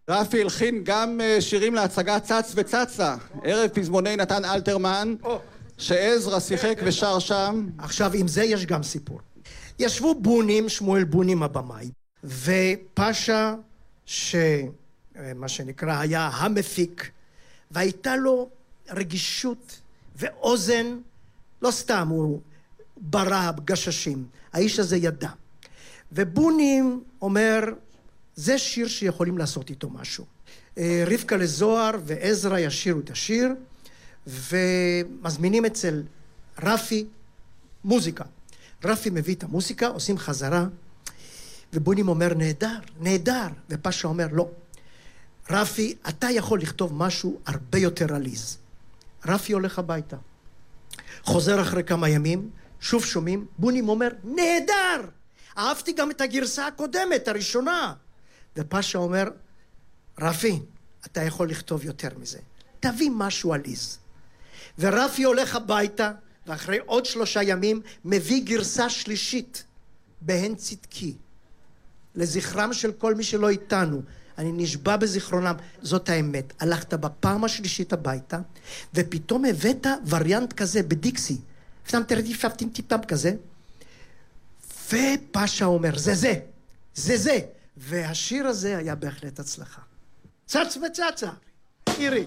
[0.09, 5.14] רפי הלחין גם אה, שירים להצגה צץ וצצה, ערב פזמוני נתן אלתרמן,
[5.79, 7.66] שעזרא שיחק ושר שם.
[7.79, 9.20] עכשיו, עם זה יש גם סיפור.
[9.79, 11.91] ישבו בונים, שמואל בונים הבמאי,
[12.24, 13.55] ופאשה,
[14.07, 17.11] שמה שנקרא היה המפיק,
[17.71, 18.49] והייתה לו
[18.91, 19.81] רגישות
[20.16, 20.99] ואוזן,
[21.62, 22.41] לא סתם, הוא
[22.97, 24.27] ברא גששים.
[24.53, 25.31] האיש הזה ידע.
[26.12, 27.61] ובונים אומר,
[28.37, 30.25] זה שיר שיכולים לעשות איתו משהו.
[30.79, 33.49] אה, רבקה לזוהר ועזרא ישירו את השיר,
[34.27, 36.03] ומזמינים אצל
[36.62, 37.07] רפי
[37.85, 38.25] מוזיקה.
[38.85, 40.66] רפי מביא את המוזיקה, עושים חזרה,
[41.73, 44.49] ובונים אומר נהדר, נהדר, ופאשה אומר לא.
[45.51, 48.59] רפי, אתה יכול לכתוב משהו הרבה יותר עליז.
[49.27, 50.17] רפי הולך הביתה.
[51.23, 55.09] חוזר אחרי כמה ימים, שוב שומעים, בונים אומר, נהדר!
[55.59, 57.95] אהבתי גם את הגרסה הקודמת, הראשונה.
[58.57, 59.25] ופאשה אומר,
[60.21, 60.61] רפי,
[61.07, 62.39] אתה יכול לכתוב יותר מזה.
[62.81, 63.99] תביא משהו עליז.
[64.79, 66.13] ורפי הולך הביתה,
[66.47, 69.65] ואחרי עוד שלושה ימים מביא גרסה שלישית,
[70.21, 71.17] בהן צדקי.
[72.15, 74.03] לזכרם של כל מי שלא איתנו,
[74.39, 76.53] אני נשבע בזיכרונם, זאת האמת.
[76.61, 78.39] הלכת בפעם השלישית הביתה,
[78.95, 81.36] ופתאום הבאת וריאנט כזה בדיקסי.
[82.68, 83.32] טיפם כזה,
[84.86, 86.34] ופאשה אומר, זה זה,
[86.95, 87.39] זה זה.
[87.76, 89.82] והשיר הזה היה בהחלט הצלחה.
[90.47, 91.30] צץ וצצה,
[91.99, 92.26] אירי.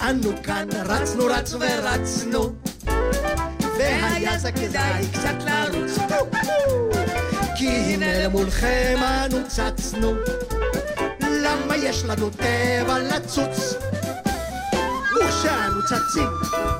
[0.00, 2.52] אנו כאן רצנו רצנו ורצנו
[3.86, 5.98] והיה זה כדאי קצת לרוץ
[7.56, 10.14] כי הנה למולכם אנו צצנו.
[11.20, 13.74] למה יש לנו טבע לצוץ?
[15.16, 16.28] וכשאנו צצים,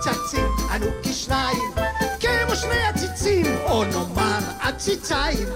[0.01, 1.73] צצים אנו כשניים.
[2.21, 5.49] כמו שני עציצים או נאמר עציציים.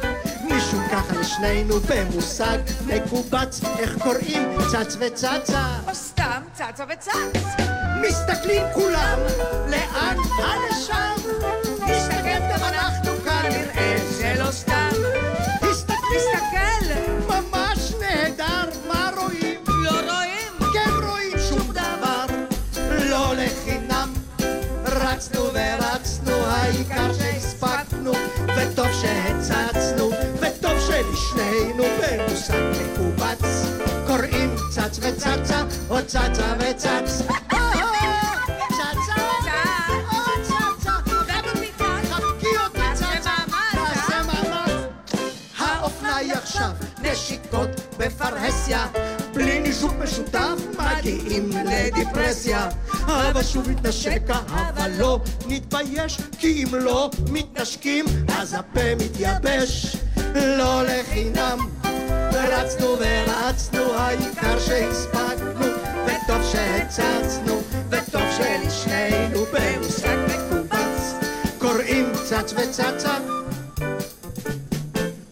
[0.44, 3.60] משום ככה לשנינו במושג מקובץ.
[3.78, 4.48] איך קוראים?
[4.72, 5.66] צץ וצצה.
[5.88, 7.79] או סתם צצה וצץ.
[8.08, 9.18] מסתכלים כולם
[9.68, 11.30] לאן הנשם
[11.88, 14.88] נסתכל גם אנחנו כאן נראה שלא סתם.
[15.70, 16.94] הסתכל תסתכל,
[17.28, 19.60] ממש נהדר מה רואים?
[19.68, 20.72] לא רואים.
[20.72, 22.26] כן רואים שום דבר
[23.10, 24.12] לא לחינם.
[24.86, 28.12] רצנו ורצנו העיקר שהספקנו
[28.56, 33.66] וטוב שהצצנו וטוב שלשנינו במושג מקובץ.
[34.06, 37.22] קוראים צץ וצצה או צצה וצץ
[51.00, 52.68] מגיעים לדיפרסיה.
[53.06, 54.22] אבל שוב מתנשק
[54.52, 59.96] אבל לא נתבייש כי אם לא מתנשקים אז הפה מתייבש.
[60.34, 61.58] לא לחינם
[62.32, 65.66] רצנו ורצנו העיקר שהספקנו
[66.06, 71.14] וטוב שהצצנו וטוב שלשנינו במושג מקובץ.
[71.58, 73.18] קוראים צץ וצצה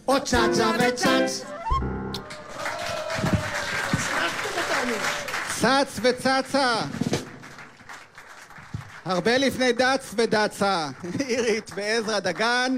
[0.07, 1.45] או צצה וצץ
[5.61, 6.75] צץ וצצה.
[9.05, 10.89] הרבה לפני דץ ודצה.
[11.29, 12.77] אירית ועזרא דגן.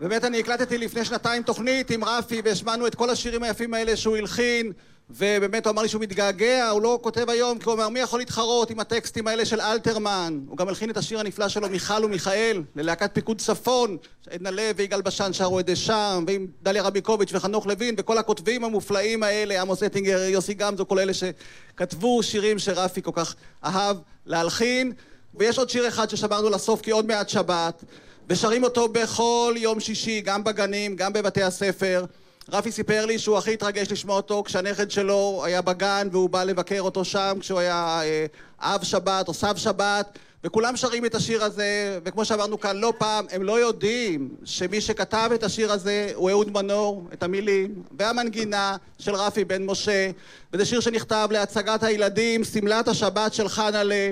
[0.00, 4.16] באמת אני הקלטתי לפני שנתיים תוכנית עם רפי והשמענו את כל השירים היפים האלה שהוא
[4.16, 4.72] הלחין
[5.10, 8.18] ובאמת הוא אמר לי שהוא מתגעגע, הוא לא כותב היום כי הוא אומר מי יכול
[8.18, 10.40] להתחרות עם הטקסטים האלה של אלתרמן?
[10.48, 13.96] הוא גם הלחין את השיר הנפלא שלו מיכל ומיכאל ללהקת פיקוד צפון
[14.30, 18.64] עדנה לב ויגאל בשן שרו את זה שם ועם דליה רביקוביץ' וחנוך לוין וכל הכותבים
[18.64, 23.34] המופלאים האלה עמוס אטינגר, יוסי גמזו, כל אלה שכתבו שירים שרפי כל כך
[23.64, 23.96] אהב
[24.26, 24.92] להלחין.
[25.34, 27.84] ויש עוד שיר אחד ששמרנו לסוף כי עוד מעט שבת
[28.30, 32.04] ושרים אותו בכל יום שישי, גם בגנים, גם בבתי הספר.
[32.52, 36.80] רפי סיפר לי שהוא הכי התרגש לשמוע אותו כשהנכד שלו היה בגן והוא בא לבקר
[36.80, 38.26] אותו שם כשהוא היה אה,
[38.60, 43.26] אב שבת או סב שבת וכולם שרים את השיר הזה וכמו שאמרנו כאן לא פעם
[43.30, 49.14] הם לא יודעים שמי שכתב את השיר הזה הוא אהוד מנור את המילים והמנגינה של
[49.14, 50.10] רפי בן משה
[50.52, 54.10] וזה שיר שנכתב להצגת הילדים שמלת השבת של חנה'לה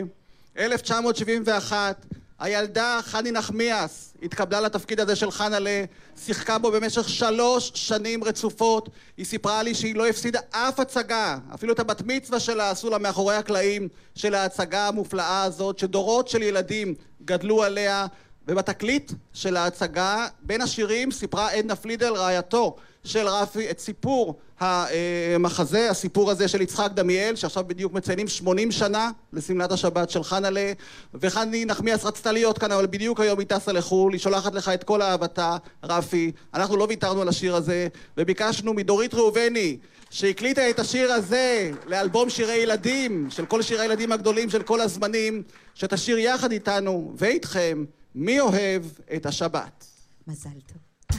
[0.58, 2.06] 1971
[2.38, 5.84] הילדה חני נחמיאס התקבלה לתפקיד הזה של חנה'לה,
[6.24, 8.88] שיחקה בו במשך שלוש שנים רצופות.
[9.16, 12.98] היא סיפרה לי שהיא לא הפסידה אף הצגה, אפילו את הבת מצווה שלה עשו לה
[12.98, 18.06] מאחורי הקלעים של ההצגה המופלאה הזאת, שדורות של ילדים גדלו עליה.
[18.48, 22.76] ובתקליט של ההצגה, בין השירים סיפרה עדנה פלידל, רעייתו
[23.08, 29.10] של רפי, את סיפור המחזה, הסיפור הזה של יצחק דמיאל, שעכשיו בדיוק מציינים 80 שנה
[29.32, 30.72] לשמלת השבת של חנה'לה,
[31.14, 34.84] וחני נחמיאס רצתה להיות כאן, אבל בדיוק היום היא טסה לחו"ל, היא שולחת לך את
[34.84, 36.32] כל אהבתה, רפי.
[36.54, 39.78] אנחנו לא ויתרנו על השיר הזה, וביקשנו מדורית ראובני,
[40.10, 45.42] שהקליטה את השיר הזה לאלבום שירי ילדים, של כל שירי הילדים הגדולים של כל הזמנים,
[45.74, 47.84] שתשיר יחד איתנו ואיתכם,
[48.14, 48.82] מי אוהב
[49.16, 49.86] את השבת.
[50.26, 51.18] מזל טוב.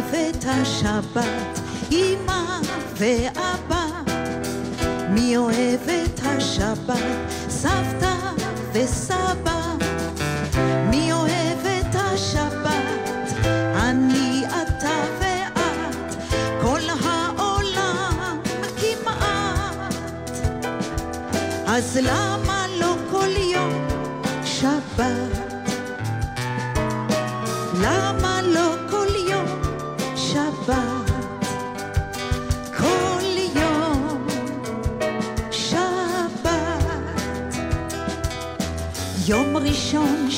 [0.00, 1.60] מי אוהב את השבת,
[1.92, 2.60] אמא
[2.94, 3.86] ואבא?
[5.10, 7.30] מי אוהב את השבת?
[7.48, 8.14] סבתא
[8.72, 9.60] וסבא.
[10.90, 13.38] מי אוהב את השבת?
[13.76, 16.16] אני, אתה ואת.
[16.62, 18.40] כל העולם
[18.76, 19.94] כמעט.
[21.66, 22.39] אז למה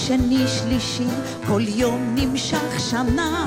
[0.07, 1.07] שני, שלישי,
[1.47, 3.47] כל יום נמשך שנה.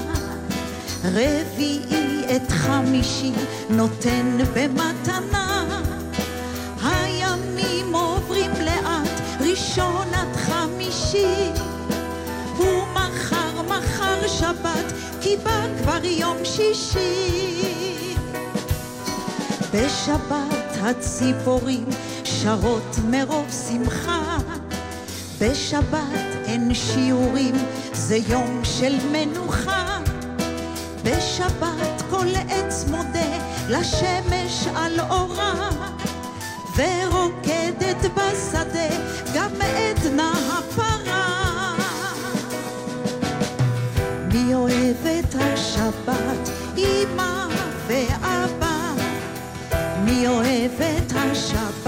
[1.04, 3.32] רביעי את חמישי
[3.70, 5.66] נותן במתנה.
[6.84, 11.52] הימים עוברים לאט, ראשון עד חמישי.
[12.60, 18.16] ומחר, מחר שבת, כי בא כבר יום שישי.
[19.74, 21.86] בשבת הציפורים
[22.24, 24.38] שרות מרוב שמחה.
[25.40, 27.56] בשבת אין שיעורים,
[27.94, 30.00] זה יום של מנוחה.
[31.04, 33.38] בשבת כל עץ מודה
[33.70, 35.70] לשמש על אורה,
[36.78, 38.90] ורוקדת בשדה
[39.34, 41.76] גם עדנה הפרה.
[44.34, 46.50] מי אוהב את השבת?
[46.78, 47.48] אמא
[47.88, 48.94] ואבא.
[50.06, 51.85] מי אוהב את השבת?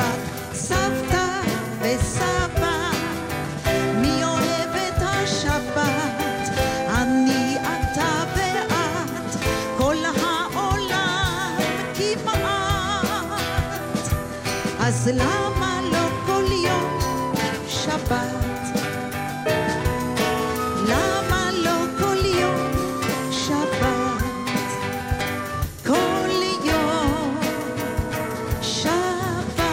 [15.08, 17.00] אז למה לא כל יום
[17.68, 18.80] שבת?
[20.88, 22.72] למה לא כל יום
[23.32, 24.24] שבת?
[25.86, 26.30] כל
[26.64, 27.38] יום
[28.62, 29.64] שבת.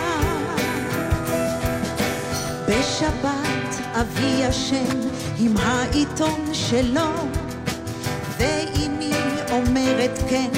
[2.68, 5.00] בשבת אבי ישן
[5.38, 7.10] עם העיתון שלו,
[8.38, 9.12] ואימי
[9.50, 10.50] אומרת כן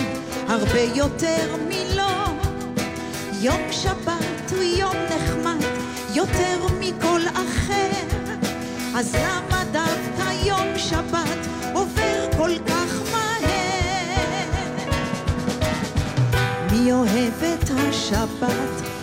[0.49, 2.27] הרבה יותר מלא.
[3.41, 4.16] יום שבת
[4.67, 5.65] יום נחמד
[6.15, 7.91] יותר מכל אחר,
[8.95, 14.17] אז למה דווקא יום שבת עובר כל כך מהר?
[16.73, 18.96] מי אוהב את השבת?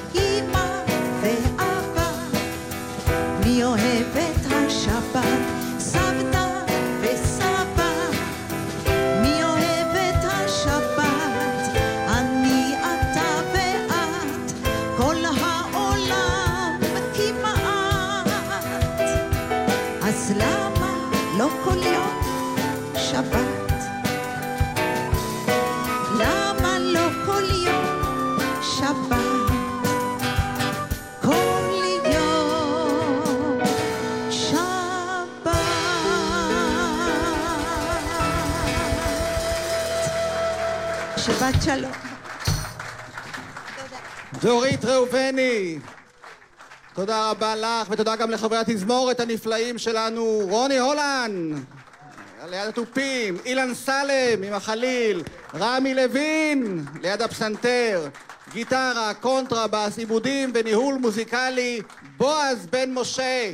[41.52, 41.64] שבת.
[41.64, 41.92] שלום.
[44.42, 45.80] דורית ראובני,
[46.94, 51.66] תודה רבה לך, ותודה גם לחברי התזמורת הנפלאים שלנו, רוני הולנד,
[52.50, 55.24] ליד התופים, אילן סלם עם החליל,
[55.56, 58.08] רמי לוין, ליד הפסנתר,
[58.54, 61.82] גיטרה, קונטרבאס, עיבודים וניהול מוזיקלי,
[62.18, 63.52] בועז בן משה.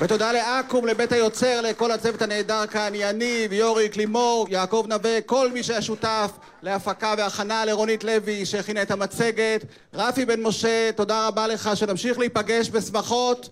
[0.00, 5.62] ותודה לאקו"ם, לבית היוצר, לכל הצוות הנהדר כאן, יניב, יוריק, לימור, יעקב נווה, כל מי
[5.62, 6.30] שהיה שותף
[6.62, 12.70] להפקה והכנה, לרונית לוי שהכינה את המצגת, רפי בן משה, תודה רבה לך, שנמשיך להיפגש
[12.70, 13.48] בשמחות,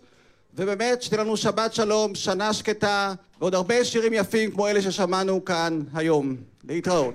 [0.55, 5.80] ובאמת שתהיה לנו שבת שלום, שנה שקטה, ועוד הרבה שירים יפים כמו אלה ששמענו כאן
[5.94, 6.36] היום.
[6.68, 7.14] להתראות.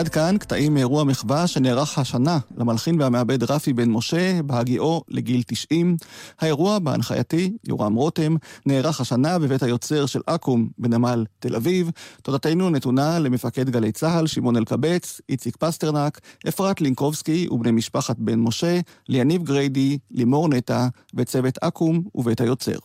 [0.00, 5.96] עד כאן קטעים מאירוע מחווה שנערך השנה למלחין והמעבד רפי בן משה בהגיעו לגיל 90.
[6.40, 8.36] האירוע בהנחייתי, יורם רותם,
[8.66, 11.90] נערך השנה בבית היוצר של אקו"ם בנמל תל אביב.
[12.22, 18.80] תודתנו נתונה למפקד גלי צה"ל, שמעון אלקבץ, איציק פסטרנק, אפרת לינקובסקי ובני משפחת בן משה,
[19.08, 22.78] ליניב גריידי, לימור נטע וצוות אקו"ם ובית היוצר.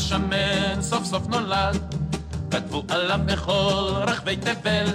[0.00, 1.94] השמן סוף סוף נולד,
[2.50, 4.86] כתבו עליו בכל רחבי תבל.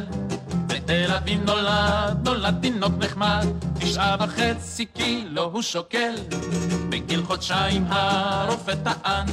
[0.67, 3.45] בתל אביב נולד, נולד תינוק נחמד,
[3.79, 6.15] תשעה וחצי קילו הוא שוקל.
[6.89, 9.25] בגיל חודשיים הרופא טען,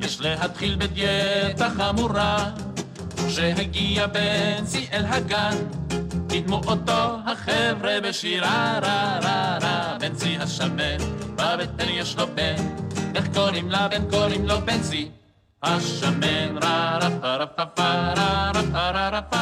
[0.00, 2.50] יש להתחיל בדיאטה חמורה.
[3.26, 5.56] כשהגיע בנצי אל הגן,
[6.28, 9.96] קידמו אותו החבר'ה בשירה רה רה רה.
[10.00, 10.98] בנצי השמן,
[11.36, 12.81] בבטן יש לו בן,
[13.14, 14.10] איך קוראים לבן?
[14.10, 15.10] קוראים לו בנצי.
[15.62, 16.98] השמן רה
[17.56, 17.82] פה
[18.72, 19.36] רה רה פה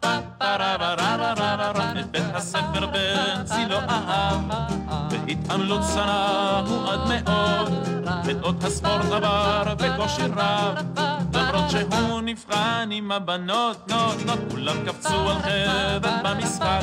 [0.00, 0.08] פה
[0.38, 4.40] פה רה רה רה רה רה רה רה את בית הספר בנצי לא אהב
[5.10, 7.91] בהתעמלות שנא הוא עד מאוד
[8.30, 10.74] את אות עבר בקושי רב
[11.34, 16.80] למרות שהוא נבחן עם הבנות נות נות כולם קפצו על חבל במשחק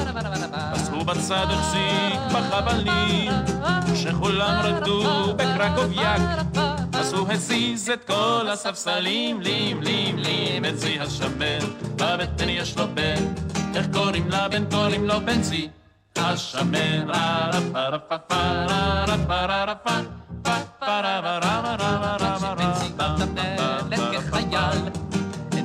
[0.71, 3.31] אז הוא בצד החזיק בחבלים
[3.95, 6.21] שכולם רקדו בקרקוביאק
[6.93, 11.59] אז הוא הזיז את כל הספסלים, לים, לים, לים, בנצי השמן,
[11.95, 13.23] בבטן יש לו בן,
[13.75, 14.69] איך קוראים לבן?
[14.71, 15.69] קוראים לו בנצי
[16.15, 18.35] השמן, רה רה פה
[19.45, 20.18] רה פה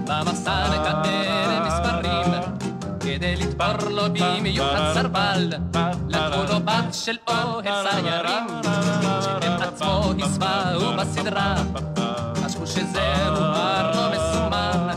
[0.07, 2.33] במסע לקדם מספרים,
[3.01, 5.53] כדי לתפור לו במיוחד סרבל,
[6.09, 8.47] לקחו לו בת של אוהל סיירים,
[9.23, 11.55] שאת עצמו הסווהו בסדרה,
[12.45, 13.41] חשבו שזהו
[13.95, 14.97] לא מסומן,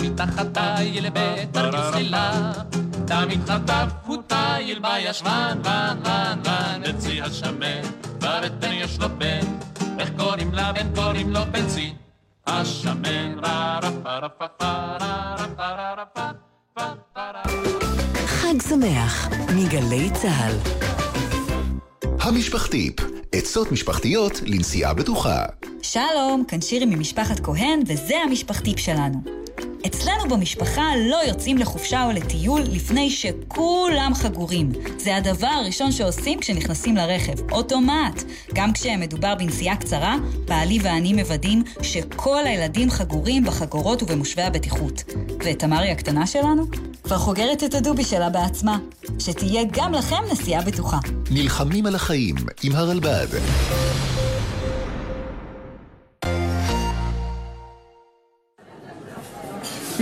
[0.00, 2.52] מתחת תיל בתרגיל צלילה,
[3.06, 9.40] תמיד חטף הוא תיל בישבן, ון, ון, ון, בנצי השמן, בבטן יש לו בן,
[9.98, 10.94] איך קוראים לבן?
[10.94, 11.92] קוראים לו בנצי
[12.46, 16.20] השמן, רה רה פה רה פה פה רה רה פה רה רה פה
[18.26, 20.56] חג שמח מגלי צה"ל.
[22.20, 22.94] המשפחתיפ,
[23.32, 25.44] עצות משפחתיות לנסיעה בטוחה.
[25.82, 29.41] שלום, כאן שירי ממשפחת כהן, וזה המשפחתיפ שלנו.
[29.86, 34.72] אצלנו במשפחה לא יוצאים לחופשה או לטיול לפני שכולם חגורים.
[34.98, 38.22] זה הדבר הראשון שעושים כשנכנסים לרכב, אוטומט.
[38.54, 45.04] גם כשמדובר בנסיעה קצרה, בעלי ואני מוודאים שכל הילדים חגורים בחגורות ובמושבי הבטיחות.
[45.44, 46.66] ואת תמרי הקטנה שלנו?
[47.02, 48.78] כבר חוגרת את הדובי שלה בעצמה.
[49.18, 50.98] שתהיה גם לכם נסיעה בטוחה.
[51.30, 53.28] נלחמים על החיים עם הרלב"ד.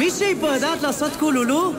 [0.00, 1.72] מישהי פה יודעת לעשות קולולו?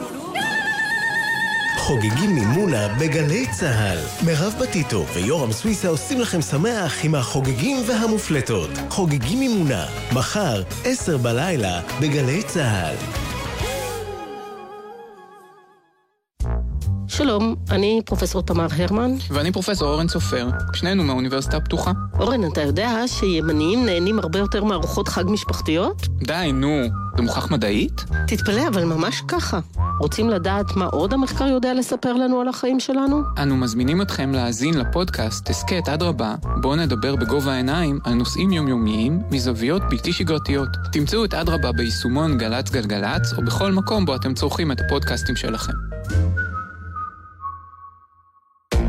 [1.77, 4.25] חוגגים מימונה בגלי צה"ל.
[4.25, 8.69] מירב בטיטו ויורם סוויסה עושים לכם שמח עם החוגגים והמופלטות.
[8.89, 13.30] חוגגים מימונה, מחר, עשר בלילה, בגלי צה"ל.
[17.11, 19.11] שלום, אני פרופסור תמר הרמן.
[19.29, 21.91] ואני פרופסור אורן סופר, שנינו מהאוניברסיטה הפתוחה.
[22.19, 26.07] אורן, אתה יודע שימניים נהנים הרבה יותר מארוחות חג משפחתיות?
[26.23, 26.81] די, נו,
[27.17, 28.05] זה מוכח מדעית?
[28.27, 29.59] תתפלא, אבל ממש ככה.
[29.99, 33.21] רוצים לדעת מה עוד המחקר יודע לספר לנו על החיים שלנו?
[33.37, 39.81] אנו מזמינים אתכם להאזין לפודקאסט הסכת אדרבה, בו נדבר בגובה העיניים על נושאים יומיומיים מזוויות
[39.89, 40.69] בלתי שגרתיות.
[40.91, 45.73] תמצאו את אדרבה ביישומון גל"צ גלגלצ, או בכל מקום בו אתם צורכים את הפודקאסטים שלכם.